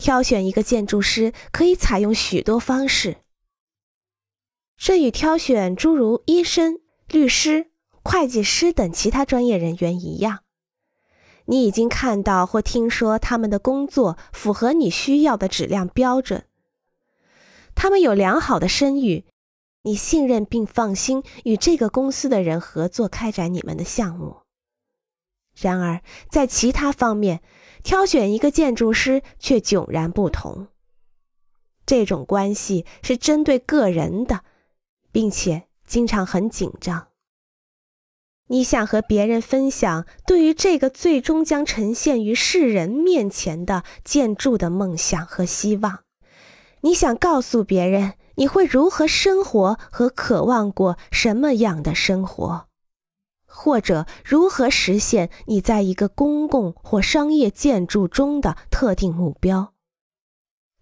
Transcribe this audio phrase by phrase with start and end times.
[0.00, 3.18] 挑选一个建筑师可以采用许多方式，
[4.78, 7.70] 这与挑选诸如医生、律师、
[8.02, 10.40] 会计师等其他专业人员一样。
[11.44, 16.46] 你已经看到或听说他们的工作符合你需要的质量标准，
[17.74, 19.26] 他们有良好的声誉，
[19.82, 24.38] 你信任并放心与这个公司的人合作开展你们的项目。
[25.54, 27.42] 然而，在其他方面，
[27.82, 30.68] 挑选一个建筑师却迥然不同。
[31.86, 34.40] 这种关系是针对个人的，
[35.10, 37.08] 并且经常很紧张。
[38.46, 46.00] 你想和别人分享对于这个最终将呈现于世人面前的建筑的梦想和希望。
[46.80, 52.69] 你想告诉别人你会如何生活和渴望过什么样的生活。
[53.52, 59.74] 或者如何实现你在一个公共或商业建筑中的特定目标？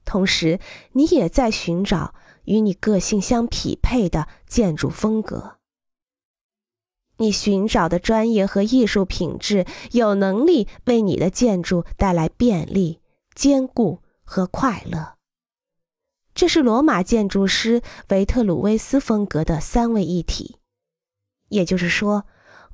[0.05, 0.61] 同时，
[0.93, 2.15] 你也在寻找
[2.45, 5.57] 与你个性相匹配的建筑风格。
[7.17, 13.01] 你寻找的专业和艺术品质有能力为你的建筑带来便利、
[13.35, 15.17] 坚固和快乐。
[16.33, 20.59] 这是罗马建筑师维特鲁威斯风格的三位一体，
[21.49, 22.27] 也就是说。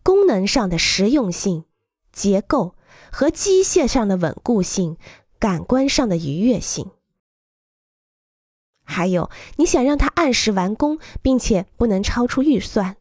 [0.04, 1.64] 功能上的实用性、
[2.12, 2.76] 结构
[3.10, 4.96] 和机械上的稳固性、
[5.40, 6.90] 感官上的愉悦性，
[8.84, 12.96] 还有你想让它按时完工，并且不能超出预算，